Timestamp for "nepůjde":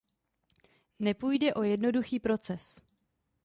0.99-1.53